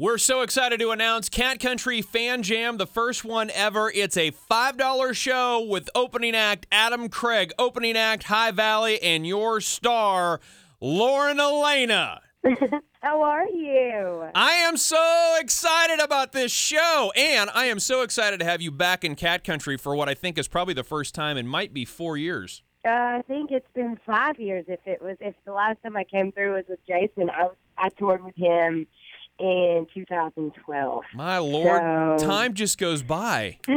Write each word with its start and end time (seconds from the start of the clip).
We're 0.00 0.16
so 0.16 0.40
excited 0.40 0.80
to 0.80 0.92
announce 0.92 1.28
Cat 1.28 1.60
Country 1.60 2.00
Fan 2.00 2.42
Jam, 2.42 2.78
the 2.78 2.86
first 2.86 3.22
one 3.22 3.50
ever. 3.50 3.92
It's 3.94 4.16
a 4.16 4.30
$5 4.30 5.14
show 5.14 5.60
with 5.60 5.90
opening 5.94 6.34
act 6.34 6.66
Adam 6.72 7.10
Craig, 7.10 7.52
opening 7.58 7.98
act 7.98 8.22
High 8.22 8.50
Valley, 8.50 8.98
and 9.02 9.26
your 9.26 9.60
star, 9.60 10.40
Lauren 10.80 11.38
Alaina. 11.38 12.22
How 13.02 13.20
are 13.20 13.46
you? 13.46 14.30
I 14.34 14.52
am 14.52 14.78
so 14.78 15.36
excited 15.38 16.00
about 16.00 16.32
this 16.32 16.50
show, 16.50 17.12
and 17.14 17.50
I 17.52 17.66
am 17.66 17.78
so 17.78 18.00
excited 18.00 18.40
to 18.40 18.46
have 18.46 18.62
you 18.62 18.70
back 18.70 19.04
in 19.04 19.16
Cat 19.16 19.44
Country 19.44 19.76
for 19.76 19.94
what 19.94 20.08
I 20.08 20.14
think 20.14 20.38
is 20.38 20.48
probably 20.48 20.72
the 20.72 20.82
first 20.82 21.14
time 21.14 21.36
in 21.36 21.46
might 21.46 21.74
be 21.74 21.84
four 21.84 22.16
years. 22.16 22.62
Uh, 22.86 22.88
I 22.88 23.22
think 23.28 23.50
it's 23.50 23.70
been 23.74 23.98
five 24.06 24.40
years. 24.40 24.64
If 24.66 24.80
it 24.86 25.02
was, 25.02 25.18
if 25.20 25.34
the 25.44 25.52
last 25.52 25.82
time 25.82 25.94
I 25.94 26.04
came 26.04 26.32
through 26.32 26.54
was 26.54 26.64
with 26.70 26.80
Jason, 26.86 27.28
I 27.28 27.48
I 27.76 27.88
toured 27.90 28.24
with 28.24 28.36
him 28.36 28.86
in 29.40 29.86
2012. 29.94 31.02
My 31.14 31.38
lord, 31.38 31.80
So- 32.20 32.26
time 32.26 32.54
just 32.54 32.78
goes 32.78 33.02
by. 33.02 33.58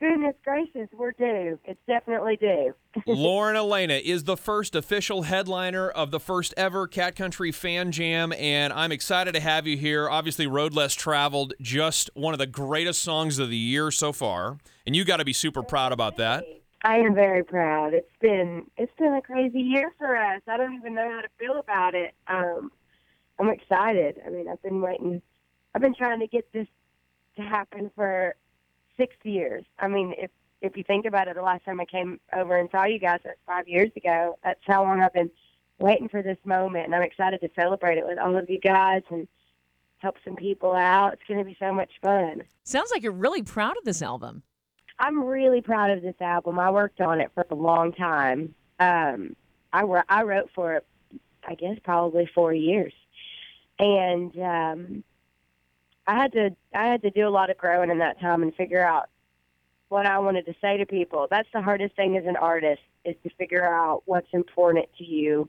Goodness 0.00 0.34
gracious, 0.44 0.88
we're 0.92 1.12
due. 1.12 1.56
It's 1.64 1.80
definitely 1.86 2.36
due. 2.36 2.74
Lauren 3.06 3.54
Alaina 3.54 3.94
is 3.94 4.24
the 4.24 4.36
first 4.36 4.74
official 4.74 5.22
headliner 5.22 5.88
of 5.88 6.10
the 6.10 6.18
first 6.18 6.52
ever 6.56 6.88
Cat 6.88 7.14
Country 7.14 7.52
Fan 7.52 7.92
Jam, 7.92 8.32
and 8.32 8.72
I'm 8.72 8.90
excited 8.90 9.34
to 9.34 9.40
have 9.40 9.68
you 9.68 9.76
here. 9.76 10.10
Obviously, 10.10 10.48
Road 10.48 10.74
Less 10.74 10.94
Traveled, 10.94 11.54
just 11.60 12.10
one 12.14 12.34
of 12.34 12.38
the 12.38 12.46
greatest 12.46 13.02
songs 13.02 13.38
of 13.38 13.50
the 13.50 13.56
year 13.56 13.92
so 13.92 14.12
far, 14.12 14.58
and 14.84 14.96
you 14.96 15.04
got 15.04 15.18
to 15.18 15.24
be 15.24 15.32
super 15.32 15.62
proud 15.62 15.92
about 15.92 16.16
that. 16.16 16.44
I 16.82 16.96
am 16.96 17.14
very 17.14 17.44
proud. 17.44 17.94
It's 17.94 18.10
been 18.20 18.66
it's 18.76 18.92
been 18.98 19.14
a 19.14 19.22
crazy 19.22 19.60
year 19.60 19.92
for 19.96 20.16
us. 20.16 20.42
I 20.48 20.56
don't 20.56 20.74
even 20.74 20.94
know 20.94 21.08
how 21.08 21.20
to 21.20 21.28
feel 21.38 21.56
about 21.58 21.94
it. 21.94 22.12
Um, 22.26 22.72
I'm 23.38 23.48
excited. 23.48 24.20
I 24.26 24.30
mean, 24.30 24.48
I've 24.48 24.62
been 24.62 24.80
waiting. 24.80 25.20
I've 25.74 25.82
been 25.82 25.94
trying 25.94 26.20
to 26.20 26.26
get 26.26 26.52
this 26.52 26.68
to 27.36 27.42
happen 27.42 27.90
for 27.94 28.36
six 28.96 29.16
years. 29.24 29.64
I 29.78 29.88
mean, 29.88 30.14
if 30.18 30.30
if 30.60 30.76
you 30.76 30.84
think 30.84 31.04
about 31.04 31.28
it, 31.28 31.34
the 31.34 31.42
last 31.42 31.64
time 31.64 31.80
I 31.80 31.84
came 31.84 32.18
over 32.32 32.56
and 32.56 32.70
saw 32.70 32.84
you 32.84 32.98
guys 32.98 33.20
that's 33.22 33.38
five 33.46 33.68
years 33.68 33.90
ago. 33.96 34.38
That's 34.42 34.60
how 34.64 34.82
long 34.82 35.02
I've 35.02 35.12
been 35.12 35.30
waiting 35.78 36.08
for 36.08 36.22
this 36.22 36.38
moment, 36.44 36.86
and 36.86 36.94
I'm 36.94 37.02
excited 37.02 37.40
to 37.40 37.50
celebrate 37.54 37.98
it 37.98 38.06
with 38.06 38.18
all 38.18 38.36
of 38.36 38.48
you 38.48 38.58
guys 38.60 39.02
and 39.10 39.28
help 39.98 40.16
some 40.24 40.36
people 40.36 40.72
out. 40.72 41.14
It's 41.14 41.22
going 41.28 41.38
to 41.38 41.44
be 41.44 41.56
so 41.58 41.72
much 41.72 41.90
fun. 42.00 42.42
Sounds 42.62 42.90
like 42.90 43.02
you're 43.02 43.12
really 43.12 43.42
proud 43.42 43.76
of 43.76 43.84
this 43.84 44.00
album. 44.00 44.42
I'm 44.98 45.24
really 45.24 45.60
proud 45.60 45.90
of 45.90 46.02
this 46.02 46.14
album. 46.20 46.58
I 46.58 46.70
worked 46.70 47.00
on 47.00 47.20
it 47.20 47.30
for 47.34 47.44
a 47.50 47.54
long 47.54 47.92
time. 47.92 48.54
Um, 48.78 49.34
I 49.72 49.82
I 50.08 50.22
wrote 50.22 50.50
for 50.54 50.74
it, 50.74 50.86
I 51.46 51.54
guess, 51.56 51.78
probably 51.82 52.30
four 52.32 52.54
years, 52.54 52.92
and 53.78 54.38
um, 54.38 55.04
I 56.06 56.14
had 56.14 56.32
to 56.32 56.56
I 56.74 56.86
had 56.86 57.02
to 57.02 57.10
do 57.10 57.26
a 57.26 57.30
lot 57.30 57.50
of 57.50 57.58
growing 57.58 57.90
in 57.90 57.98
that 57.98 58.20
time 58.20 58.42
and 58.42 58.54
figure 58.54 58.84
out 58.84 59.08
what 59.88 60.06
I 60.06 60.18
wanted 60.18 60.46
to 60.46 60.54
say 60.60 60.76
to 60.78 60.86
people. 60.86 61.26
That's 61.30 61.48
the 61.52 61.62
hardest 61.62 61.94
thing 61.96 62.16
as 62.16 62.26
an 62.26 62.36
artist 62.36 62.82
is 63.04 63.16
to 63.22 63.30
figure 63.36 63.66
out 63.66 64.02
what's 64.06 64.32
important 64.32 64.88
to 64.98 65.04
you 65.04 65.48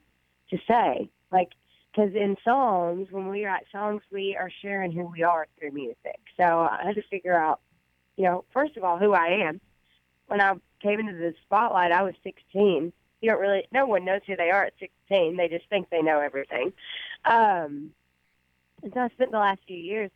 to 0.49 0.57
say. 0.67 1.09
Like, 1.31 1.49
because 1.91 2.13
in 2.13 2.35
songs, 2.43 3.07
when 3.11 3.29
we 3.29 3.45
write 3.45 3.65
songs, 3.71 4.01
we 4.11 4.35
are 4.37 4.51
sharing 4.61 4.91
who 4.91 5.05
we 5.05 5.23
are 5.23 5.47
through 5.57 5.71
music. 5.71 6.19
So 6.37 6.43
I 6.43 6.81
had 6.83 6.95
to 6.95 7.03
figure 7.03 7.37
out 7.37 7.61
you 8.17 8.23
know, 8.23 8.45
first 8.53 8.77
of 8.77 8.83
all, 8.83 8.97
who 8.97 9.13
I 9.13 9.47
am. 9.47 9.59
When 10.27 10.41
I 10.41 10.53
came 10.81 10.99
into 10.99 11.13
the 11.13 11.33
spotlight, 11.45 11.91
I 11.91 12.03
was 12.03 12.15
16. 12.23 12.91
You 13.21 13.29
don't 13.29 13.39
really, 13.39 13.67
no 13.71 13.85
one 13.85 14.05
knows 14.05 14.21
who 14.25 14.35
they 14.35 14.51
are 14.51 14.65
at 14.65 14.73
16. 14.79 15.37
They 15.37 15.47
just 15.47 15.69
think 15.69 15.89
they 15.89 16.01
know 16.01 16.19
everything. 16.19 16.73
Um, 17.25 17.91
so 18.93 18.99
I 18.99 19.09
spent 19.09 19.31
the 19.31 19.39
last 19.39 19.61
few 19.67 19.77
years 19.77 20.11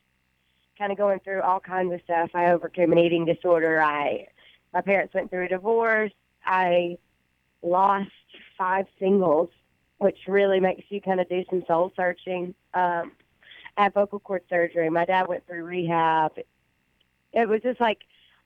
kind 0.77 0.91
of 0.91 0.97
going 0.97 1.19
through 1.19 1.41
all 1.41 1.59
kinds 1.59 1.93
of 1.93 2.01
stuff. 2.03 2.29
I 2.33 2.51
overcame 2.51 2.91
an 2.91 2.99
eating 2.99 3.25
disorder. 3.25 3.81
I, 3.81 4.27
my 4.73 4.81
parents 4.81 5.13
went 5.13 5.29
through 5.29 5.45
a 5.45 5.49
divorce. 5.49 6.13
I 6.45 6.97
lost 7.61 8.09
five 8.57 8.85
singles, 8.97 9.49
which 9.97 10.17
really 10.27 10.59
makes 10.59 10.85
you 10.89 11.01
kind 11.01 11.19
of 11.19 11.27
do 11.27 11.43
some 11.49 11.63
soul 11.67 11.91
searching. 11.95 12.53
Um, 12.73 13.11
I 13.75 13.83
had 13.83 13.93
vocal 13.93 14.19
cord 14.19 14.43
surgery. 14.49 14.89
My 14.89 15.05
dad 15.05 15.27
went 15.27 15.45
through 15.45 15.63
rehab 15.63 16.33
it 17.33 17.47
was 17.47 17.61
just 17.61 17.79
like 17.79 17.99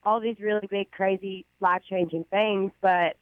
all 0.04 0.20
these 0.20 0.36
really 0.40 0.66
big, 0.68 0.90
crazy, 0.90 1.46
life 1.60 1.82
changing 1.88 2.24
things. 2.24 2.72
But 2.80 3.16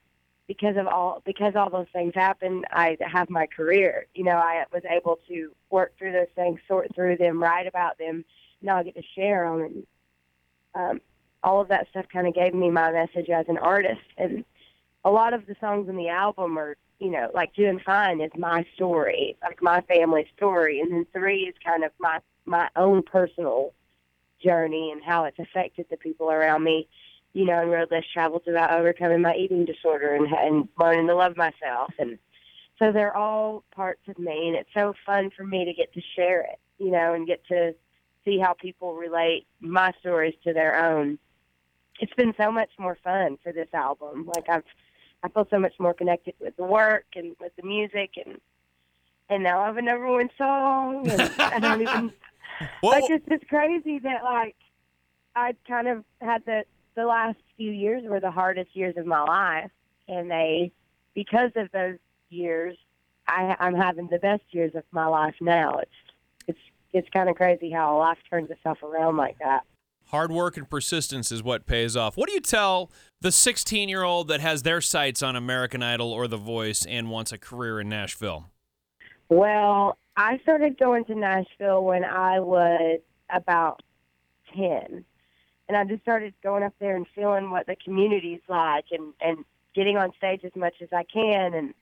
because 0.49 0.77
of 0.77 0.87
all 0.87 1.23
because 1.25 1.55
all 1.57 1.71
those 1.71 1.87
things 1.93 2.13
happened, 2.15 2.65
I 2.71 2.97
have 3.01 3.31
my 3.31 3.47
career. 3.47 4.07
You 4.15 4.25
know, 4.25 4.37
I 4.37 4.65
was 4.73 4.83
able 4.89 5.19
to 5.29 5.53
work 5.71 5.97
through 5.99 6.13
those 6.13 6.33
things, 6.35 6.61
sort 6.69 6.95
through 6.95 7.17
them, 7.17 7.43
write 7.43 7.67
about 7.67 7.99
them. 7.99 8.25
Now 8.61 8.77
I 8.77 8.83
get 8.83 8.97
to 8.97 9.03
share 9.15 9.49
them, 9.49 9.61
and 9.63 9.87
um, 10.75 11.01
all 11.43 11.61
of 11.61 11.69
that 11.69 11.89
stuff 11.91 12.07
kind 12.13 12.27
of 12.27 12.35
gave 12.35 12.55
me 12.55 12.71
my 12.71 12.93
message 12.93 13.29
as 13.29 13.47
an 13.49 13.59
artist. 13.59 14.01
And 14.17 14.45
a 15.05 15.11
lot 15.11 15.33
of 15.33 15.47
the 15.47 15.57
songs 15.61 15.89
in 15.89 15.97
the 15.97 16.09
album 16.09 16.59
are, 16.59 16.77
you 16.99 17.11
know, 17.11 17.31
like 17.35 17.55
"Doing 17.55 17.81
Fine" 17.85 18.21
is 18.21 18.33
my 18.37 18.67
story, 18.75 19.37
like 19.43 19.63
my 19.63 19.81
family 19.83 20.27
story, 20.37 20.81
and 20.81 20.93
then 20.93 21.07
three 21.13 21.43
is 21.43 21.55
kind 21.65 21.85
of 21.85 21.93
my 21.99 22.21
my 22.45 22.69
own 22.77 23.03
personal 23.03 23.73
journey 24.43 24.91
and 24.91 25.03
how 25.03 25.25
it's 25.25 25.39
affected 25.39 25.87
the 25.91 25.97
people 25.97 26.31
around 26.31 26.65
me. 26.65 26.89
You 27.33 27.47
know, 27.47 27.61
and 27.61 27.71
Road 27.71 27.89
Less 27.91 28.05
Travel's 28.13 28.43
about 28.47 28.73
overcoming 28.73 29.23
my 29.23 29.35
eating 29.35 29.65
disorder 29.65 30.15
and, 30.15 30.27
and 30.33 30.69
learning 30.79 31.07
to 31.07 31.15
love 31.15 31.37
myself. 31.37 31.93
And 31.99 32.19
so 32.79 32.93
they're 32.93 33.17
all 33.17 33.65
parts 33.75 34.03
of 34.09 34.19
me, 34.19 34.49
and 34.49 34.57
it's 34.57 34.69
so 34.75 34.95
fun 35.07 35.31
for 35.35 35.45
me 35.45 35.65
to 35.65 35.73
get 35.73 35.93
to 35.95 36.01
share 36.15 36.43
it, 36.43 36.59
you 36.79 36.91
know, 36.91 37.15
and 37.15 37.27
get 37.27 37.45
to 37.47 37.75
see 38.25 38.39
how 38.39 38.53
people 38.53 38.95
relate 38.95 39.47
my 39.61 39.93
stories 40.01 40.35
to 40.45 40.53
their 40.53 40.85
own. 40.85 41.19
It's 42.01 42.13
been 42.15 42.35
so 42.37 42.51
much 42.51 42.71
more 42.79 42.99
fun 43.03 43.39
for 43.43 43.53
this 43.53 43.69
album. 43.73 44.31
Like 44.35 44.49
I've, 44.49 44.65
I 45.23 45.29
feel 45.29 45.47
so 45.51 45.59
much 45.59 45.75
more 45.79 45.95
connected 45.95 46.35
with 46.41 46.57
the 46.57 46.65
work 46.65 47.07
and 47.15 47.35
with 47.41 47.55
the 47.57 47.67
music, 47.67 48.13
and 48.25 48.39
and 49.29 49.43
now 49.43 49.61
I 49.61 49.67
have 49.67 49.79
a 49.79 49.83
number 49.83 50.11
one 50.11 50.29
song, 50.37 51.09
and 51.09 51.33
I 51.39 51.59
don't 51.59 51.83
even 51.83 52.13
Well, 52.83 52.93
like 52.93 53.11
it's 53.11 53.27
just 53.29 53.49
crazy 53.49 53.99
that 54.01 54.25
like 54.25 54.57
I 55.35 55.55
kind 55.67 55.89
of 55.89 56.05
had 56.21 56.45
the 56.45 56.65
the 56.95 57.05
last 57.05 57.39
few 57.57 57.71
years 57.71 58.03
were 58.05 58.21
the 58.21 58.31
hardest 58.31 58.75
years 58.75 58.97
of 58.97 59.07
my 59.07 59.23
life, 59.23 59.71
and 60.09 60.31
they 60.31 60.73
because 61.15 61.51
of 61.57 61.71
those 61.73 61.99
years, 62.31 62.77
I, 63.29 63.57
I'm 63.61 63.75
having 63.75 64.09
the 64.09 64.19
best 64.19 64.43
years 64.51 64.75
of 64.75 64.85
my 64.91 65.07
life 65.07 65.35
now. 65.41 65.79
It's 65.79 65.91
it's 66.49 66.59
it's 66.93 67.09
kind 67.11 67.29
of 67.29 67.37
crazy 67.37 67.71
how 67.71 67.99
life 67.99 68.19
turns 68.29 68.51
itself 68.51 68.83
around 68.83 69.17
like 69.17 69.39
that. 69.39 69.63
hard 70.07 70.31
work 70.31 70.57
and 70.57 70.69
persistence 70.69 71.33
is 71.33 71.43
what 71.43 71.67
pays 71.67 71.97
off. 71.97 72.17
What 72.17 72.29
do 72.29 72.35
you 72.35 72.41
tell 72.41 72.91
the 73.21 73.33
16 73.33 73.89
year 73.89 74.03
old 74.03 74.29
that 74.29 74.41
has 74.41 74.63
their 74.63 74.81
sights 74.81 75.23
on 75.23 75.37
American 75.37 75.83
Idol 75.83 76.13
or 76.13 76.29
The 76.29 76.37
Voice 76.37 76.85
and 76.85 77.11
wants 77.11 77.33
a 77.33 77.39
career 77.39 77.81
in 77.81 77.89
Nashville? 77.89 78.51
Well, 79.29 79.97
I 80.17 80.39
started 80.43 80.79
going 80.79 81.07
to 81.07 81.15
Nashville 81.15 81.83
when 81.85 82.05
I 82.05 82.41
was 82.41 83.01
about 83.31 83.83
10. 84.55 85.05
And 85.73 85.79
I 85.79 85.91
just 85.91 86.03
started 86.03 86.35
going 86.43 86.63
up 86.63 86.75
there 86.81 86.97
and 86.97 87.07
feeling 87.15 87.51
what 87.51 87.67
the 87.67 87.77
community's 87.77 88.43
like 88.47 88.85
and, 88.91 89.15
and 89.23 89.39
getting 89.75 89.97
on 89.97 90.13
stage 90.19 90.45
as 90.45 90.55
much 90.55 90.75
as 90.83 90.89
I 90.93 91.03
can. 91.05 91.55
And 91.55 91.73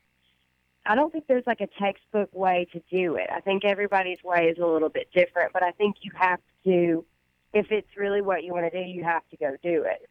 I 0.86 0.94
don't 0.94 1.10
think 1.10 1.26
there's 1.26 1.46
like 1.48 1.60
a 1.60 1.66
textbook 1.66 2.32
way 2.32 2.68
to 2.72 2.80
do 2.88 3.16
it. 3.16 3.28
I 3.34 3.40
think 3.40 3.64
everybody's 3.64 4.22
way 4.22 4.44
is 4.46 4.58
a 4.58 4.66
little 4.66 4.90
bit 4.90 5.08
different, 5.12 5.52
but 5.52 5.64
I 5.64 5.72
think 5.72 5.96
you 6.02 6.12
have 6.14 6.38
to, 6.66 7.04
if 7.52 7.72
it's 7.72 7.96
really 7.96 8.22
what 8.22 8.44
you 8.44 8.52
want 8.52 8.70
to 8.70 8.84
do, 8.84 8.88
you 8.88 9.02
have 9.02 9.28
to 9.30 9.36
go 9.36 9.56
do 9.60 9.82
it. 9.82 10.08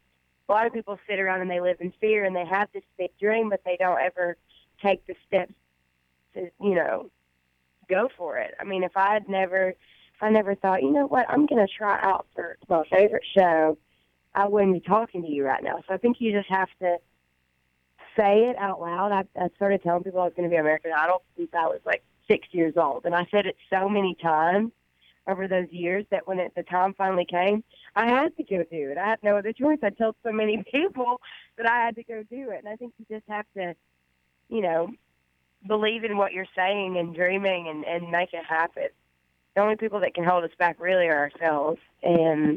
A 0.50 0.52
lot 0.52 0.66
of 0.66 0.74
people 0.74 0.98
sit 1.08 1.18
around 1.18 1.40
and 1.40 1.50
they 1.50 1.62
live 1.62 1.80
in 1.80 1.90
fear 2.02 2.24
and 2.24 2.36
they 2.36 2.44
have 2.44 2.68
this 2.74 2.84
big 2.98 3.16
dream, 3.18 3.48
but 3.48 3.62
they 3.64 3.78
don't 3.78 3.98
ever 3.98 4.36
take 4.82 5.06
the 5.06 5.14
steps 5.26 5.54
to, 6.34 6.50
you 6.60 6.74
know, 6.74 7.10
go 7.88 8.10
for 8.14 8.36
it. 8.36 8.54
I 8.60 8.64
mean, 8.64 8.84
if 8.84 8.94
I 8.94 9.14
had 9.14 9.26
never, 9.26 9.74
I 10.20 10.30
never 10.30 10.54
thought, 10.54 10.82
you 10.82 10.90
know 10.90 11.06
what, 11.06 11.26
I'm 11.28 11.46
going 11.46 11.66
to 11.66 11.72
try 11.72 11.98
out 12.02 12.26
for 12.34 12.56
my 12.68 12.84
favorite 12.90 13.24
show, 13.34 13.78
I 14.34 14.46
wouldn't 14.46 14.74
be 14.74 14.80
talking 14.80 15.22
to 15.22 15.28
you 15.28 15.44
right 15.44 15.62
now. 15.62 15.82
So 15.88 15.94
I 15.94 15.96
think 15.96 16.20
you 16.20 16.32
just 16.32 16.48
have 16.48 16.68
to 16.80 16.98
say 18.16 18.44
it 18.48 18.56
out 18.58 18.80
loud. 18.80 19.12
I, 19.12 19.24
I 19.40 19.48
started 19.56 19.82
telling 19.82 20.04
people 20.04 20.20
I 20.20 20.24
was 20.24 20.34
going 20.36 20.48
to 20.48 20.52
be 20.52 20.58
American 20.58 20.92
Idol 20.96 21.22
since 21.36 21.50
I 21.52 21.66
was 21.66 21.80
like 21.84 22.02
six 22.28 22.48
years 22.52 22.74
old, 22.76 23.06
and 23.06 23.14
I 23.14 23.26
said 23.30 23.46
it 23.46 23.56
so 23.70 23.88
many 23.88 24.14
times 24.14 24.72
over 25.26 25.46
those 25.46 25.68
years 25.70 26.04
that 26.10 26.26
when 26.26 26.38
it, 26.38 26.52
the 26.56 26.62
time 26.62 26.94
finally 26.94 27.24
came, 27.24 27.62
I 27.94 28.08
had 28.08 28.36
to 28.36 28.42
go 28.42 28.64
do 28.70 28.90
it. 28.90 28.98
I 28.98 29.08
had 29.08 29.22
no 29.22 29.36
other 29.36 29.52
choice. 29.52 29.78
I 29.82 29.90
told 29.90 30.16
so 30.22 30.32
many 30.32 30.62
people 30.70 31.20
that 31.56 31.66
I 31.66 31.84
had 31.84 31.96
to 31.96 32.04
go 32.04 32.22
do 32.22 32.50
it, 32.50 32.58
and 32.58 32.68
I 32.68 32.76
think 32.76 32.94
you 32.98 33.06
just 33.08 33.28
have 33.28 33.46
to, 33.56 33.74
you 34.48 34.60
know, 34.60 34.90
believe 35.66 36.04
in 36.04 36.16
what 36.16 36.32
you're 36.32 36.46
saying 36.56 36.96
and 36.96 37.14
dreaming 37.14 37.68
and, 37.68 37.84
and 37.84 38.10
make 38.10 38.32
it 38.32 38.44
happen. 38.44 38.88
The 39.56 39.62
only 39.62 39.76
people 39.76 40.00
that 40.00 40.14
can 40.14 40.24
hold 40.24 40.44
us 40.44 40.50
back 40.58 40.78
really 40.80 41.06
are 41.08 41.18
ourselves, 41.30 41.80
and 42.02 42.52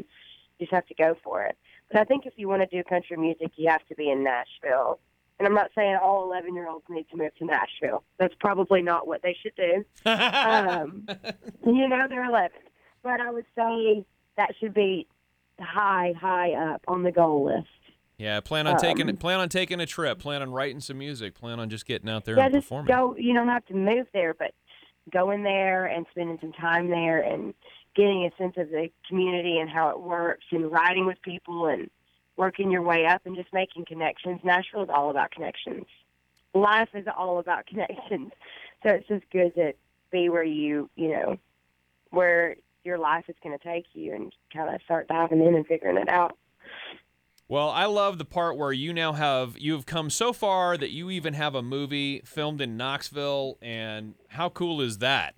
you 0.58 0.66
just 0.66 0.72
have 0.72 0.86
to 0.86 0.94
go 0.94 1.16
for 1.24 1.42
it. 1.42 1.56
But 1.90 2.00
I 2.00 2.04
think 2.04 2.24
if 2.26 2.34
you 2.36 2.48
want 2.48 2.62
to 2.62 2.76
do 2.76 2.82
country 2.84 3.16
music, 3.16 3.52
you 3.56 3.68
have 3.68 3.84
to 3.88 3.94
be 3.94 4.10
in 4.10 4.22
Nashville. 4.24 4.98
And 5.38 5.48
I'm 5.48 5.54
not 5.54 5.70
saying 5.74 5.96
all 6.00 6.24
11 6.24 6.54
year 6.54 6.68
olds 6.68 6.84
need 6.88 7.06
to 7.10 7.16
move 7.16 7.34
to 7.38 7.44
Nashville. 7.44 8.04
That's 8.18 8.34
probably 8.38 8.82
not 8.82 9.06
what 9.08 9.22
they 9.22 9.36
should 9.42 9.54
do. 9.56 9.84
Um, 10.06 11.06
you 11.66 11.88
know, 11.88 12.06
they're 12.08 12.24
11. 12.24 12.50
but 13.02 13.20
I 13.20 13.30
would 13.30 13.46
say 13.56 14.04
that 14.36 14.52
should 14.60 14.74
be 14.74 15.08
high, 15.60 16.14
high 16.18 16.52
up 16.52 16.82
on 16.86 17.02
the 17.02 17.10
goal 17.12 17.44
list. 17.46 17.66
Yeah, 18.16 18.38
plan 18.40 18.68
on 18.68 18.78
taking 18.78 19.08
Um, 19.10 19.16
plan 19.16 19.40
on 19.40 19.48
taking 19.48 19.80
a 19.80 19.86
trip. 19.86 20.20
Plan 20.20 20.40
on 20.40 20.52
writing 20.52 20.78
some 20.80 20.98
music. 20.98 21.34
Plan 21.34 21.58
on 21.58 21.68
just 21.68 21.84
getting 21.84 22.08
out 22.08 22.24
there 22.24 22.36
Yeah, 22.36 22.44
and 22.44 22.54
just 22.54 22.66
performing. 22.68 22.94
go. 22.94 23.16
You 23.18 23.34
don't 23.34 23.48
have 23.48 23.66
to 23.66 23.74
move 23.74 24.06
there, 24.12 24.34
but 24.34 24.52
going 25.12 25.42
there 25.42 25.86
and 25.86 26.06
spending 26.10 26.38
some 26.40 26.52
time 26.52 26.88
there 26.88 27.20
and 27.20 27.54
getting 27.94 28.24
a 28.24 28.42
sense 28.42 28.54
of 28.56 28.70
the 28.70 28.88
community 29.08 29.58
and 29.58 29.70
how 29.70 29.90
it 29.90 30.00
works 30.00 30.44
and 30.50 30.70
riding 30.70 31.06
with 31.06 31.20
people 31.22 31.66
and 31.66 31.90
working 32.36 32.70
your 32.70 32.82
way 32.82 33.06
up 33.06 33.22
and 33.24 33.36
just 33.36 33.52
making 33.52 33.84
connections. 33.84 34.40
Nashville 34.42 34.82
is 34.82 34.88
all 34.92 35.10
about 35.10 35.30
connections. 35.30 35.84
Life 36.52 36.88
is 36.94 37.06
all 37.16 37.38
about 37.38 37.66
connections. 37.68 38.32
So 38.82 38.90
it's 38.90 39.08
just 39.08 39.24
good 39.30 39.54
to 39.54 39.72
be 40.10 40.28
where 40.28 40.44
you, 40.44 40.90
you 40.96 41.08
know, 41.08 41.36
where 42.10 42.56
your 42.84 42.98
life 42.98 43.24
is 43.28 43.36
going 43.42 43.56
to 43.56 43.64
take 43.64 43.86
you 43.94 44.14
and 44.14 44.32
kind 44.52 44.74
of 44.74 44.80
start 44.82 45.08
diving 45.08 45.40
in 45.40 45.54
and 45.54 45.66
figuring 45.66 45.96
it 45.96 46.08
out. 46.08 46.36
Well, 47.46 47.68
I 47.68 47.84
love 47.84 48.16
the 48.16 48.24
part 48.24 48.56
where 48.56 48.72
you 48.72 48.94
now 48.94 49.12
have 49.12 49.58
you 49.58 49.74
have 49.74 49.84
come 49.84 50.08
so 50.08 50.32
far 50.32 50.78
that 50.78 50.90
you 50.90 51.10
even 51.10 51.34
have 51.34 51.54
a 51.54 51.62
movie 51.62 52.22
filmed 52.24 52.62
in 52.62 52.76
Knoxville, 52.78 53.58
and 53.60 54.14
how 54.28 54.48
cool 54.48 54.80
is 54.80 54.98
that? 54.98 55.34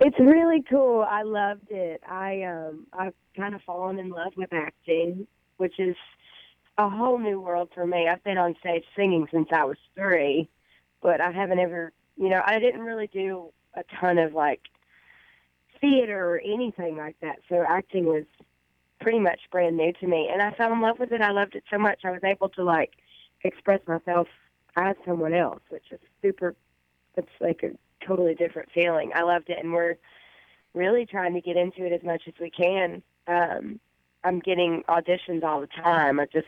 It's 0.00 0.18
really 0.18 0.64
cool. 0.68 1.06
I 1.08 1.22
loved 1.22 1.70
it. 1.70 2.02
I 2.08 2.42
um 2.42 2.86
I've 2.92 3.14
kind 3.36 3.54
of 3.54 3.62
fallen 3.62 4.00
in 4.00 4.10
love 4.10 4.32
with 4.36 4.52
acting, 4.52 5.28
which 5.58 5.78
is 5.78 5.94
a 6.76 6.88
whole 6.88 7.18
new 7.18 7.40
world 7.40 7.70
for 7.72 7.86
me. 7.86 8.08
I've 8.08 8.24
been 8.24 8.38
on 8.38 8.56
stage 8.58 8.84
singing 8.96 9.28
since 9.30 9.48
I 9.52 9.64
was 9.64 9.78
3, 9.94 10.48
but 11.02 11.20
I 11.20 11.30
haven't 11.30 11.60
ever, 11.60 11.92
you 12.16 12.28
know, 12.28 12.42
I 12.44 12.58
didn't 12.58 12.80
really 12.80 13.06
do 13.06 13.52
a 13.74 13.84
ton 14.00 14.18
of 14.18 14.34
like 14.34 14.62
theater 15.80 16.30
or 16.30 16.40
anything 16.40 16.96
like 16.96 17.14
that. 17.20 17.38
So 17.48 17.64
acting 17.68 18.06
was 18.06 18.24
pretty 19.04 19.20
much 19.20 19.40
brand 19.52 19.76
new 19.76 19.92
to 19.92 20.06
me 20.06 20.28
and 20.32 20.42
I 20.42 20.50
fell 20.52 20.72
in 20.72 20.80
love 20.80 20.98
with 20.98 21.12
it. 21.12 21.20
I 21.20 21.30
loved 21.30 21.54
it 21.54 21.62
so 21.70 21.78
much. 21.78 22.00
I 22.04 22.10
was 22.10 22.24
able 22.24 22.48
to 22.48 22.64
like 22.64 22.92
express 23.44 23.80
myself 23.86 24.26
as 24.76 24.96
someone 25.06 25.34
else, 25.34 25.60
which 25.68 25.84
is 25.92 26.00
super 26.22 26.56
it's 27.16 27.28
like 27.40 27.62
a 27.62 27.70
totally 28.04 28.34
different 28.34 28.70
feeling. 28.72 29.12
I 29.14 29.22
loved 29.22 29.48
it, 29.48 29.58
and 29.62 29.72
we're 29.72 29.96
really 30.74 31.06
trying 31.06 31.34
to 31.34 31.40
get 31.40 31.56
into 31.56 31.84
it 31.84 31.92
as 31.92 32.02
much 32.02 32.22
as 32.26 32.34
we 32.40 32.50
can. 32.50 33.02
Um, 33.26 33.78
I'm 34.24 34.40
getting 34.40 34.82
auditions 34.88 35.44
all 35.44 35.60
the 35.60 35.68
time. 35.68 36.18
I 36.18 36.26
just, 36.26 36.46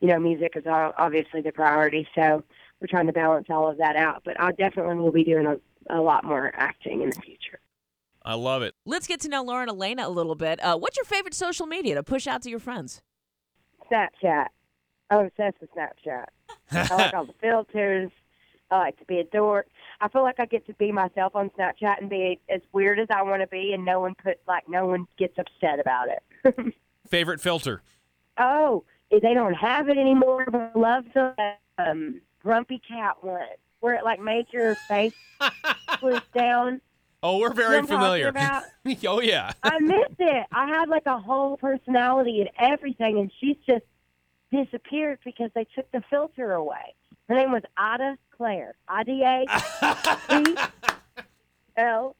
you 0.00 0.08
know, 0.08 0.18
music 0.18 0.52
is 0.56 0.64
obviously 0.66 1.40
the 1.40 1.52
priority, 1.52 2.06
so 2.14 2.42
we're 2.80 2.88
trying 2.88 3.06
to 3.06 3.12
balance 3.12 3.46
all 3.48 3.70
of 3.70 3.78
that 3.78 3.96
out. 3.96 4.22
But 4.24 4.40
I 4.40 4.52
definitely 4.52 4.96
will 4.96 5.12
be 5.12 5.24
doing 5.24 5.46
a, 5.46 5.56
a 5.88 6.00
lot 6.00 6.24
more 6.24 6.52
acting 6.54 7.02
in 7.02 7.10
the 7.10 7.20
future. 7.20 7.51
I 8.24 8.34
love 8.34 8.62
it. 8.62 8.74
Let's 8.84 9.06
get 9.06 9.20
to 9.20 9.28
know 9.28 9.42
Lauren 9.42 9.68
Alaina 9.68 10.06
a 10.06 10.10
little 10.10 10.34
bit. 10.34 10.62
Uh, 10.62 10.76
what's 10.76 10.96
your 10.96 11.04
favorite 11.04 11.34
social 11.34 11.66
media 11.66 11.94
to 11.96 12.02
push 12.02 12.26
out 12.26 12.42
to 12.42 12.50
your 12.50 12.60
friends? 12.60 13.02
Snapchat. 13.90 14.46
I'm 15.10 15.26
obsessed 15.26 15.56
with 15.60 15.70
Snapchat. 15.74 16.26
I 16.70 16.94
like 16.94 17.14
all 17.14 17.26
the 17.26 17.34
filters. 17.40 18.10
I 18.70 18.78
like 18.78 18.98
to 19.00 19.04
be 19.04 19.18
a 19.18 19.24
dork. 19.24 19.66
I 20.00 20.08
feel 20.08 20.22
like 20.22 20.40
I 20.40 20.46
get 20.46 20.66
to 20.66 20.74
be 20.74 20.92
myself 20.92 21.36
on 21.36 21.50
Snapchat 21.50 22.00
and 22.00 22.08
be 22.08 22.40
as 22.48 22.62
weird 22.72 22.98
as 22.98 23.08
I 23.10 23.22
want 23.22 23.42
to 23.42 23.46
be, 23.46 23.72
and 23.74 23.84
no 23.84 24.00
one 24.00 24.14
put 24.14 24.38
like 24.48 24.68
no 24.68 24.86
one 24.86 25.06
gets 25.18 25.36
upset 25.38 25.78
about 25.78 26.08
it. 26.08 26.74
Favorite 27.08 27.40
filter? 27.40 27.82
oh, 28.38 28.84
they 29.10 29.34
don't 29.34 29.54
have 29.54 29.88
it 29.88 29.98
anymore. 29.98 30.46
But 30.50 30.72
I 30.74 30.78
love 30.78 31.04
the 31.12 31.34
um, 31.78 32.20
grumpy 32.42 32.80
cat 32.86 33.16
one 33.20 33.40
where 33.80 33.94
it 33.94 34.04
like 34.04 34.20
made 34.20 34.46
your 34.52 34.74
face 34.88 35.14
flip 36.00 36.24
down. 36.34 36.80
Oh, 37.22 37.38
we're 37.38 37.48
You 37.48 37.48
know 37.50 37.54
very 37.54 37.68
what 37.68 37.78
I'm 37.78 37.86
talking 37.86 37.98
familiar. 37.98 38.28
about? 38.28 38.62
oh 39.06 39.20
yeah. 39.20 39.52
I 39.62 39.78
missed 39.78 40.16
it. 40.18 40.46
I 40.52 40.66
had 40.66 40.88
like 40.88 41.06
a 41.06 41.18
whole 41.18 41.56
personality 41.56 42.40
and 42.40 42.50
everything, 42.58 43.18
and 43.18 43.30
she's 43.40 43.56
just 43.66 43.84
disappeared 44.50 45.18
because 45.24 45.50
they 45.54 45.64
took 45.74 45.90
the 45.92 46.02
filter 46.10 46.52
away. 46.52 46.94
Her 47.28 47.34
name 47.36 47.52
was 47.52 47.62
Ada 47.78 48.16
Claire. 48.36 48.74
I 48.88 49.04
D 49.04 49.22
A 49.22 49.44
C 50.30 50.56
L 51.76 52.16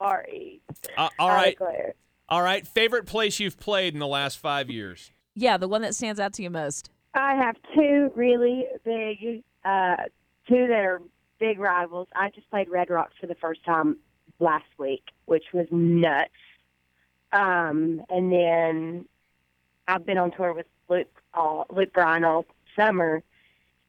R 0.00 0.26
E. 0.32 0.60
Uh, 0.96 1.08
all 1.18 1.28
Ada 1.30 1.36
right, 1.36 1.58
Claire. 1.58 1.94
all 2.28 2.42
right. 2.42 2.66
Favorite 2.66 3.06
place 3.06 3.38
you've 3.40 3.58
played 3.58 3.94
in 3.94 4.00
the 4.00 4.06
last 4.06 4.38
five 4.38 4.68
years? 4.70 5.10
Yeah, 5.34 5.56
the 5.56 5.68
one 5.68 5.82
that 5.82 5.94
stands 5.94 6.18
out 6.20 6.32
to 6.34 6.42
you 6.42 6.50
most. 6.50 6.90
I 7.14 7.34
have 7.34 7.56
two 7.74 8.10
really 8.14 8.66
big, 8.84 9.42
uh, 9.64 9.96
two 10.48 10.66
that 10.68 10.78
are 10.84 11.00
big 11.38 11.58
rivals. 11.58 12.08
I 12.14 12.30
just 12.30 12.48
played 12.50 12.68
Red 12.68 12.90
Rocks 12.90 13.14
for 13.20 13.26
the 13.26 13.34
first 13.36 13.64
time 13.64 13.96
last 14.38 14.66
week, 14.78 15.04
which 15.26 15.44
was 15.52 15.66
nuts. 15.70 16.30
Um, 17.32 18.02
and 18.08 18.32
then 18.32 19.06
I've 19.88 20.06
been 20.06 20.18
on 20.18 20.32
tour 20.32 20.52
with 20.52 20.66
Luke, 20.88 21.22
all, 21.34 21.66
Luke 21.70 21.92
Bryan 21.92 22.24
all 22.24 22.46
summer, 22.76 23.22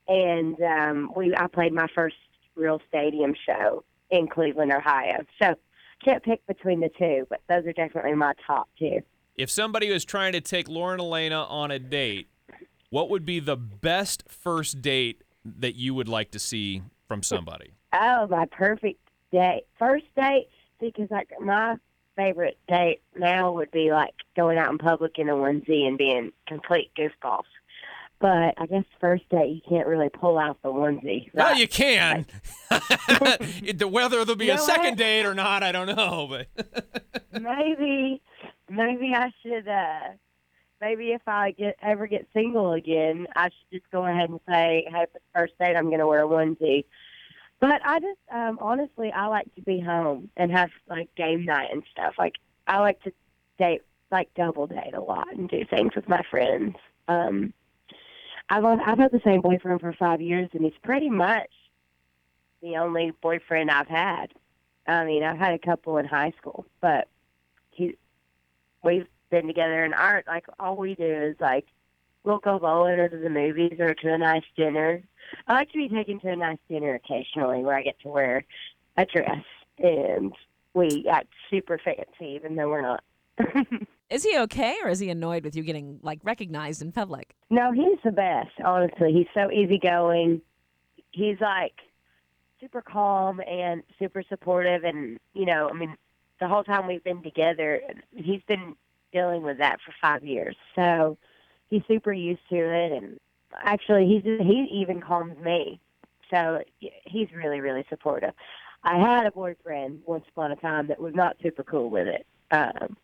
and 0.08 0.60
um, 0.62 1.12
we 1.16 1.36
I 1.36 1.48
played 1.48 1.74
my 1.74 1.88
first 1.94 2.16
real 2.56 2.82
stadium 2.88 3.36
show 3.46 3.84
in 4.10 4.28
Cleveland, 4.28 4.72
Ohio. 4.72 5.26
So 5.42 5.56
can't 6.04 6.24
pick 6.24 6.46
between 6.48 6.80
the 6.80 6.90
two, 6.98 7.28
but 7.30 7.42
those 7.50 7.66
are 7.66 7.74
definitely 7.74 8.14
my 8.14 8.34
top 8.46 8.70
two. 8.80 9.02
If 9.36 9.52
somebody 9.52 9.92
was 9.92 10.06
trying 10.06 10.34
to 10.34 10.42
take 10.42 10.68
Lauren 10.68 11.00
Alaina 11.00 11.44
on 11.44 11.70
a 11.72 11.80
date, 11.80 12.28
what 12.90 13.10
would 13.10 13.26
be 13.26 13.40
the 13.40 13.58
best 13.58 14.24
first 14.28 14.82
date 14.82 15.24
that 15.46 15.76
you 15.76 15.94
would 15.94 16.08
like 16.08 16.32
to 16.32 16.40
see 16.40 16.82
from 17.07 17.24
somebody? 17.24 17.71
Oh, 17.94 18.27
my 18.27 18.45
perfect 18.45 19.00
date. 19.31 19.63
First 19.80 20.06
date, 20.15 20.48
because 20.80 21.09
like 21.09 21.30
my 21.39 21.77
favorite 22.15 22.57
date 22.68 23.01
now 23.15 23.51
would 23.51 23.71
be 23.71 23.92
like 23.92 24.13
going 24.36 24.57
out 24.57 24.71
in 24.71 24.77
public 24.77 25.18
in 25.19 25.30
a 25.30 25.33
onesie 25.33 25.88
and 25.88 25.98
being 25.98 26.31
complete 26.48 26.92
goofballs. 26.98 27.44
But 28.19 28.56
I 28.57 28.65
guess 28.65 28.83
first 29.00 29.30
date 29.30 29.50
you 29.50 29.62
can't 29.69 29.88
really 29.88 30.09
pull 30.09 30.39
out 30.39 30.57
the 30.63 30.69
onesie. 30.69 31.30
Well, 31.33 31.56
you 31.56 31.68
can. 31.68 32.25
It- 32.69 33.89
Whether 33.92 34.18
there'll 34.25 34.36
be 34.36 34.45
You 34.48 34.54
a 34.54 34.57
second 34.57 34.92
what? 34.92 34.98
date 34.98 35.25
or 35.25 35.33
not, 35.33 35.62
I 35.63 35.71
don't 35.71 35.88
know. 35.95 36.27
But 36.30 37.13
maybe 37.42 38.21
maybe 38.69 39.13
I 39.15 39.31
should 39.44 39.68
uh 39.68 40.00
maybe 40.82 41.12
if 41.12 41.22
I 41.28 41.52
get 41.52 41.78
ever 41.82 42.08
get 42.08 42.28
single 42.34 42.74
again, 42.74 43.28
I 43.36 43.46
should 43.46 43.80
just 43.80 43.92
go 43.92 44.06
ahead 44.06 44.30
and 44.30 44.40
say, 44.48 44.86
Hey, 44.88 45.06
for 45.12 45.20
the 45.20 45.40
first 45.40 45.54
date 45.60 45.76
I'm 45.76 45.90
gonna 45.90 46.08
wear 46.08 46.24
a 46.24 46.28
onesie. 46.28 46.86
But 47.60 47.82
I 47.84 48.00
just 48.00 48.20
um 48.32 48.58
honestly 48.62 49.12
I 49.12 49.28
like 49.28 49.54
to 49.56 49.62
be 49.62 49.80
home 49.80 50.30
and 50.38 50.52
have 50.52 50.70
like 50.90 51.14
game 51.16 51.46
night 51.46 51.70
and 51.72 51.84
stuff. 51.92 52.16
Like 52.18 52.36
I 52.68 52.80
like 52.80 53.02
to 53.04 53.14
date 53.58 53.81
like 54.12 54.34
double 54.36 54.68
date 54.68 54.94
a 54.94 55.02
lot 55.02 55.34
and 55.34 55.50
do 55.50 55.66
things 55.66 55.96
with 55.96 56.07
my 56.07 56.22
friends. 56.30 56.76
Um 57.07 57.54
I've 58.50 58.64
I've 58.64 58.98
had 58.98 59.12
the 59.12 59.22
same 59.24 59.42
boyfriend 59.42 59.81
for 59.81 59.94
five 59.94 60.22
years 60.22 60.50
and 60.54 60.64
he's 60.64 60.74
pretty 60.84 61.10
much 61.10 61.50
the 62.62 62.78
only 62.78 63.12
boyfriend 63.22 63.69
I've 63.69 63.88
had. 63.88 64.34
I 64.88 65.04
mean, 65.06 65.24
I've 65.24 65.38
had 65.38 65.54
a 65.54 65.60
couple 65.60 65.98
in 65.98 66.06
high 66.06 66.34
school, 66.38 66.66
but 66.81 67.07
he 67.72 67.98
we've 68.84 69.07
been 69.30 69.48
together 69.48 69.84
and 69.84 69.94
our 69.94 70.24
like 70.28 70.46
all 70.60 70.76
we 70.76 70.96
do 70.96 71.04
is 71.06 71.36
like 71.40 71.66
we'll 72.24 72.40
go 72.40 72.60
bowling 72.60 73.00
or 73.00 73.10
to 73.10 73.18
the 73.18 73.30
movies 73.30 73.80
or 73.80 73.94
to 73.94 74.14
a 74.14 74.18
nice 74.18 74.44
dinner. 74.56 75.02
I 75.48 75.54
like 75.54 75.72
to 75.72 75.78
be 75.78 75.90
taken 75.90 76.19
to 76.22 76.30
a 76.30 76.36
nice 76.36 76.57
dinner 76.69 76.96
occasionally 76.96 77.64
where 77.64 77.76
I 77.76 77.84
get 77.84 78.00
to 78.02 78.10
wear 78.10 78.46
a 78.98 79.06
dress 79.06 79.44
and 79.80 80.34
we 80.74 81.06
act 81.10 81.28
super 81.50 81.80
fancy 81.84 82.36
even 82.36 82.56
though 82.56 82.69
we're 82.69 82.81
not. 82.81 83.04
Is 84.10 84.24
he 84.24 84.38
okay, 84.40 84.78
or 84.84 84.90
is 84.90 85.00
he 85.00 85.10
annoyed 85.10 85.44
with 85.44 85.54
you 85.54 85.64
getting 85.64 86.00
like 86.02 86.19
recognized 86.24 86.81
in 86.81 86.94
public? 86.94 87.36
No, 87.50 87.74
he's 87.74 88.00
the 88.06 88.12
best, 88.12 88.52
honestly. 88.64 89.12
He's 89.12 89.28
so 89.34 89.52
easygoing. 89.52 90.42
He's 91.12 91.42
like 91.42 91.74
super 92.62 92.81
calm 92.81 93.42
and 93.42 93.84
super 94.00 94.24
supportive 94.30 94.86
and 94.86 95.19
you 95.34 95.46
know, 95.46 95.69
I 95.69 95.74
mean, 95.74 95.96
the 96.40 96.48
whole 96.48 96.64
time 96.64 96.88
we've 96.88 97.04
been 97.04 97.22
together, 97.22 97.81
he's 98.16 98.42
been 98.48 98.76
dealing 99.11 99.44
with 99.44 99.57
that 99.59 99.80
for 99.85 99.94
5 100.02 100.23
years. 100.26 100.56
So, 100.76 101.18
he's 101.69 101.81
super 101.87 102.14
used 102.14 102.42
to 102.49 102.56
it 102.56 102.92
and 102.92 103.19
actually 103.64 104.06
he's 104.07 104.23
he 104.23 104.68
even 104.71 105.02
calms 105.02 105.37
me. 105.44 105.80
So, 106.31 106.61
he's 106.80 107.28
really 107.33 107.59
really 107.61 107.85
supportive. 107.90 108.33
I 108.83 108.97
had 108.99 109.26
a 109.26 109.31
boyfriend 109.31 110.02
once 110.06 110.26
upon 110.30 110.52
a 110.52 110.56
time 110.56 110.87
that 110.87 110.99
was 110.99 111.14
not 111.16 111.35
super 111.42 111.64
cool 111.64 111.90
with 111.90 112.07
it. 112.07 112.26
Um 112.52 112.97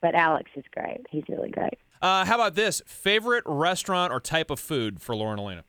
but 0.00 0.14
Alex 0.16 0.50
is 0.56 0.64
great. 0.74 1.06
He's 1.10 1.22
really 1.28 1.50
great. 1.50 1.78
uh, 2.00 2.24
how 2.24 2.34
about 2.34 2.56
this? 2.56 2.82
Favorite 2.86 3.44
restaurant 3.46 4.12
or 4.12 4.18
type 4.18 4.50
of 4.50 4.58
food 4.58 5.00
for 5.00 5.14
Lauren 5.14 5.38
Alaina? 5.38 5.62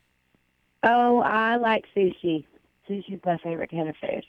Oh, 0.81 1.19
I 1.19 1.57
like 1.57 1.85
sushi. 1.95 2.45
Sushi's 2.89 3.19
my 3.23 3.37
favorite 3.37 3.69
kind 3.69 3.87
of 3.87 3.95
food. 4.01 4.25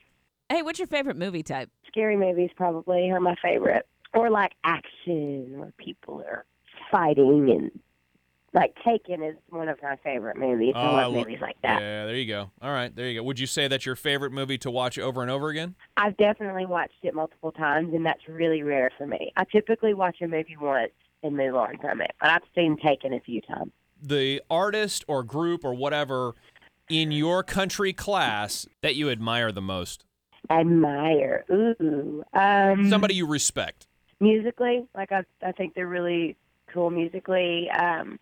Hey, 0.50 0.60
what's 0.60 0.78
your 0.78 0.86
favorite 0.88 1.16
movie 1.16 1.42
type? 1.42 1.70
Scary 1.88 2.16
movies 2.18 2.50
probably 2.54 3.10
are 3.10 3.18
my 3.18 3.34
favorite. 3.42 3.86
Or 4.14 4.30
like 4.30 4.52
action 4.64 5.58
where 5.58 5.72
people 5.78 6.22
are 6.26 6.44
fighting 6.90 7.50
and 7.50 7.70
Like 8.52 8.74
Taken 8.84 9.22
is 9.24 9.34
one 9.48 9.68
of 9.68 9.82
my 9.82 9.96
favorite 10.04 10.36
movies. 10.36 10.72
I 10.76 10.88
Oh, 10.88 10.92
love 10.92 11.12
lo- 11.12 11.18
movies 11.20 11.40
like 11.40 11.56
that. 11.62 11.80
Yeah, 11.80 12.06
there 12.06 12.14
you 12.14 12.26
go. 12.28 12.50
All 12.62 12.70
right, 12.70 12.94
there 12.94 13.08
you 13.08 13.18
go. 13.20 13.24
Would 13.24 13.40
you 13.40 13.46
say 13.46 13.66
that's 13.66 13.84
your 13.84 13.96
favorite 13.96 14.30
movie 14.32 14.58
to 14.58 14.70
watch 14.70 14.96
over 14.98 15.22
and 15.22 15.30
over 15.30 15.48
again? 15.48 15.74
I've 15.96 16.16
definitely 16.16 16.64
watched 16.66 17.02
it 17.02 17.14
multiple 17.14 17.50
times, 17.50 17.92
and 17.92 18.06
that's 18.06 18.28
really 18.28 18.62
rare 18.62 18.90
for 18.96 19.06
me. 19.08 19.32
I 19.36 19.44
typically 19.50 19.92
watch 19.94 20.18
a 20.22 20.28
movie 20.28 20.56
once 20.60 20.92
and 21.24 21.36
move 21.36 21.56
on 21.56 21.78
from 21.78 22.00
it, 22.00 22.12
but 22.20 22.30
I've 22.30 22.42
seen 22.54 22.76
Taken 22.76 23.12
a 23.14 23.20
few 23.20 23.40
times. 23.40 23.72
The 24.00 24.40
artist 24.48 25.04
or 25.08 25.24
group 25.24 25.64
or 25.64 25.74
whatever 25.74 26.34
in 26.88 27.10
your 27.10 27.42
country 27.42 27.92
class 27.92 28.66
that 28.82 28.94
you 28.94 29.10
admire 29.10 29.50
the 29.50 29.62
most? 29.62 30.04
Admire, 30.50 31.44
ooh, 31.50 32.22
um, 32.34 32.88
Somebody 32.90 33.14
you 33.14 33.26
respect. 33.26 33.86
Musically, 34.24 34.86
like 34.94 35.12
I, 35.12 35.22
I 35.42 35.52
think 35.52 35.74
they're 35.74 35.86
really 35.86 36.36
cool 36.72 36.90
musically. 36.90 37.70
Um, 37.70 38.18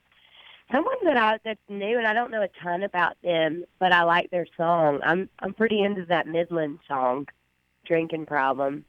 someone 0.71 0.97
that 1.05 1.17
I 1.17 1.39
that's 1.45 1.61
new, 1.69 1.97
and 1.97 2.07
I 2.07 2.13
don't 2.13 2.31
know 2.31 2.43
a 2.43 2.49
ton 2.63 2.83
about 2.83 3.17
them, 3.23 3.65
but 3.79 3.93
I 3.93 4.03
like 4.03 4.31
their 4.31 4.47
song. 4.57 5.01
I'm 5.03 5.31
I'm 5.39 5.55
pretty 5.55 5.81
into 5.81 6.05
that 6.07 6.27
Midland 6.27 6.81
song, 6.89 7.29
"Drinking 7.87 8.27
Problem." 8.27 8.85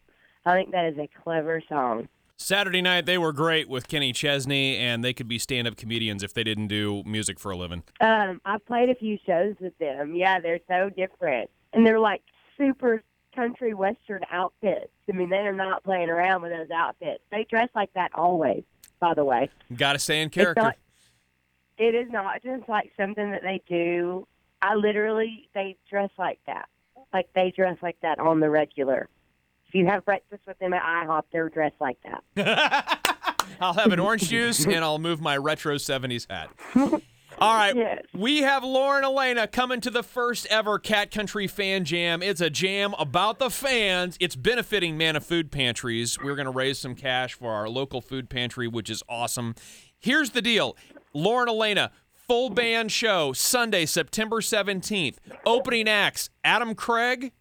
I 0.46 0.54
think 0.54 0.72
that 0.72 0.86
is 0.86 0.98
a 0.98 1.10
clever 1.24 1.62
song. 1.70 2.10
Saturday 2.36 2.82
night, 2.82 3.06
they 3.06 3.18
were 3.18 3.32
great 3.32 3.70
with 3.70 3.88
Kenny 3.88 4.12
Chesney, 4.12 4.76
and 4.76 5.04
they 5.04 5.14
could 5.14 5.28
be 5.28 5.40
stand 5.40 5.68
up 5.68 5.78
comedians 5.78 6.24
if 6.24 6.34
they 6.34 6.44
didn't 6.44 6.68
do 6.68 7.04
music 7.06 7.40
for 7.40 7.52
a 7.52 7.56
living. 7.56 7.84
Um, 8.02 8.42
I've 8.44 8.66
played 8.66 8.90
a 8.90 8.96
few 8.96 9.18
shows 9.26 9.56
with 9.62 9.78
them. 9.78 10.16
Yeah, 10.16 10.42
they're 10.42 10.60
so 10.68 10.90
different, 10.90 11.50
and 11.72 11.86
they're 11.86 12.00
like 12.00 12.22
super 12.58 13.04
country 13.36 13.74
western 13.74 14.22
outfits. 14.32 14.92
I 15.10 15.14
mean, 15.14 15.30
they 15.30 15.38
are 15.38 15.54
not 15.54 15.84
playing 15.84 16.10
around 16.10 16.42
with 16.42 16.52
those 16.52 16.70
outfits. 16.72 17.22
They 17.32 17.46
dress 17.50 17.70
like 17.76 17.94
that 17.94 18.12
always. 18.16 18.64
By 19.00 19.14
the 19.14 19.26
way, 19.26 19.50
Got 19.76 19.94
to 19.94 20.00
stay 20.00 20.22
in 20.22 20.30
character. 20.30 20.62
not- 20.64 20.78
it 21.78 21.96
is 21.96 22.10
not 22.12 22.42
just 22.44 22.70
like 22.70 22.92
something 22.96 23.32
that 23.32 23.42
they 23.42 23.62
do. 23.68 24.28
I 24.62 24.76
literally 24.76 25.50
they 25.54 25.76
dress 25.90 26.12
like 26.18 26.40
that. 26.48 26.70
Like 27.12 27.28
they 27.34 27.52
dress 27.52 27.78
like 27.82 27.98
that 28.02 28.20
on 28.20 28.40
the 28.40 28.50
regular. 28.50 29.10
If 29.68 29.76
you 29.76 29.88
have 29.88 30.06
breakfast 30.06 30.44
with 30.48 30.58
them 30.60 30.72
at 30.74 30.84
IHOP, 30.84 31.24
they're 31.34 31.50
dressed 31.50 31.82
like 31.82 31.98
that. 32.36 33.00
I'll 33.60 33.74
have 33.74 33.92
an 33.92 34.00
orange 34.00 34.30
juice 34.30 34.64
and 34.66 34.78
I'll 34.86 35.00
move 35.00 35.20
my 35.20 35.36
retro 35.36 35.76
70s 35.76 36.28
hat. 36.30 36.50
All 37.44 37.56
right. 37.56 37.76
Yes. 37.76 38.06
We 38.14 38.44
have 38.44 38.64
Lauren 38.64 39.04
Alaina 39.04 39.48
coming 39.48 39.82
to 39.82 39.90
the 39.90 40.02
first 40.02 40.46
ever 40.46 40.80
Cat 40.80 41.12
Country 41.12 41.46
Fan 41.46 41.84
Jam. 41.84 42.24
It's 42.24 42.40
a 42.40 42.50
jam 42.50 42.94
about 42.98 43.38
the 43.38 43.50
fans. 43.50 44.16
It's 44.22 44.38
benefiting 44.38 44.98
Manna 44.98 45.20
Food 45.20 45.52
Pantries. 45.52 46.18
We're 46.18 46.38
going 46.38 46.46
to 46.46 46.54
raise 46.54 46.80
some 46.80 46.96
cash 46.96 47.34
for 47.34 47.52
our 47.52 47.68
local 47.68 48.00
food 48.00 48.30
pantry, 48.30 48.70
which 48.70 48.90
is 48.90 49.04
awesome. 49.10 49.56
Here's 50.00 50.30
the 50.30 50.42
deal 50.42 50.78
Lauren 51.14 51.50
Alaina, 51.50 51.92
full 52.14 52.50
band 52.50 52.94
show 52.94 53.34
Sunday, 53.34 53.86
September 53.88 54.38
17th. 54.38 55.18
Opening 55.46 55.90
acts 55.90 56.30
Adam 56.46 56.74
Craig 56.76 57.34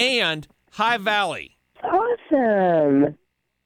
and 0.00 0.48
High 0.72 0.98
Valley. 0.98 1.58
Awesome. 1.80 3.16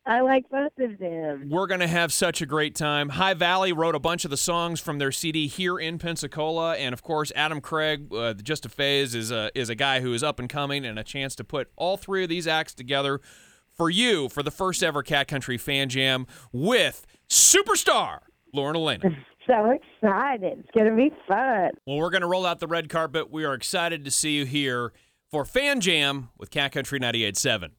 I 0.08 0.22
like 0.22 0.48
both 0.48 0.72
of 0.78 0.98
them. 0.98 1.48
We're 1.50 1.66
going 1.66 1.80
to 1.80 1.86
have 1.86 2.14
such 2.14 2.40
a 2.40 2.46
great 2.46 2.74
time. 2.74 3.10
High 3.10 3.34
Valley 3.34 3.72
wrote 3.74 3.94
a 3.94 3.98
bunch 4.00 4.24
of 4.24 4.30
the 4.30 4.38
songs 4.38 4.80
from 4.80 4.98
their 4.98 5.12
CD 5.12 5.46
here 5.46 5.78
in 5.78 5.98
Pensacola, 5.98 6.76
and 6.76 6.94
of 6.94 7.02
course, 7.02 7.30
Adam 7.36 7.60
Craig, 7.60 8.12
uh, 8.14 8.32
Just 8.32 8.64
a 8.64 8.70
Phase, 8.70 9.14
is 9.14 9.30
a 9.30 9.50
is 9.54 9.68
a 9.68 9.74
guy 9.74 10.00
who 10.00 10.14
is 10.14 10.22
up 10.22 10.38
and 10.38 10.48
coming, 10.48 10.86
and 10.86 10.98
a 10.98 11.04
chance 11.04 11.34
to 11.36 11.44
put 11.44 11.70
all 11.76 11.98
three 11.98 12.22
of 12.22 12.30
these 12.30 12.46
acts 12.46 12.72
together 12.74 13.20
for 13.70 13.90
you 13.90 14.30
for 14.30 14.42
the 14.42 14.50
first 14.50 14.82
ever 14.82 15.02
Cat 15.02 15.28
Country 15.28 15.58
Fan 15.58 15.90
Jam 15.90 16.26
with 16.52 17.06
superstar 17.28 18.20
Lauren 18.54 18.76
Alaina. 18.80 19.10
So 19.46 19.70
excited. 19.70 20.58
It's 20.60 20.70
going 20.74 20.90
to 20.90 20.96
be 20.96 21.10
fun. 21.28 21.70
well, 21.86 21.98
we're 21.98 22.10
going 22.10 22.22
to 22.22 22.26
roll 22.26 22.46
out 22.46 22.60
the 22.60 22.66
red 22.66 22.88
carpet. 22.88 23.30
We 23.30 23.44
are 23.44 23.52
excited 23.54 24.04
to 24.06 24.10
see 24.10 24.36
you 24.36 24.46
here 24.46 24.92
for 25.30 25.44
Fan 25.44 25.80
Jam 25.80 26.30
with 26.38 26.50
Cat 26.50 26.72
Country 26.72 26.98
98.7. 26.98 27.70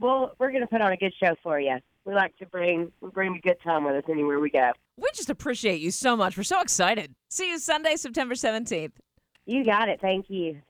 Well, 0.00 0.34
we're 0.38 0.50
going 0.50 0.62
to 0.62 0.68
put 0.68 0.80
on 0.80 0.92
a 0.92 0.96
good 0.96 1.12
show 1.22 1.34
for 1.42 1.58
you. 1.58 1.78
We 2.04 2.14
like 2.14 2.36
to 2.38 2.46
bring 2.46 2.90
we 3.00 3.10
bring 3.10 3.36
a 3.36 3.40
good 3.40 3.60
time 3.62 3.84
with 3.84 3.94
us 3.94 4.04
anywhere 4.08 4.40
we 4.40 4.50
go. 4.50 4.72
We 4.96 5.08
just 5.14 5.28
appreciate 5.28 5.80
you 5.80 5.90
so 5.90 6.16
much. 6.16 6.36
We're 6.36 6.44
so 6.44 6.60
excited. 6.60 7.14
See 7.28 7.50
you 7.50 7.58
Sunday, 7.58 7.96
September 7.96 8.34
17th. 8.34 8.92
You 9.44 9.64
got 9.64 9.88
it. 9.88 10.00
Thank 10.00 10.30
you. 10.30 10.60